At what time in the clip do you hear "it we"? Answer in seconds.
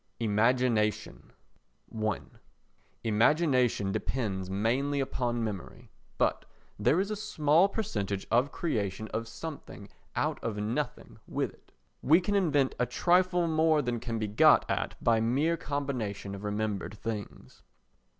11.53-12.19